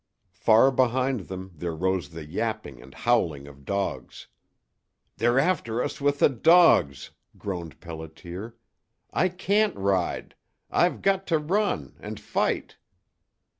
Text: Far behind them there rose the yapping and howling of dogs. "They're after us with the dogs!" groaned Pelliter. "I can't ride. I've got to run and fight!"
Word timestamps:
Far 0.33 0.71
behind 0.71 1.27
them 1.27 1.51
there 1.53 1.75
rose 1.75 2.09
the 2.09 2.25
yapping 2.25 2.81
and 2.81 2.91
howling 2.91 3.47
of 3.47 3.65
dogs. 3.65 4.25
"They're 5.17 5.37
after 5.37 5.83
us 5.83 6.01
with 6.01 6.17
the 6.17 6.27
dogs!" 6.29 7.11
groaned 7.37 7.79
Pelliter. 7.79 8.53
"I 9.13 9.29
can't 9.29 9.75
ride. 9.75 10.33
I've 10.71 11.03
got 11.03 11.27
to 11.27 11.37
run 11.37 11.97
and 11.99 12.19
fight!" 12.19 12.77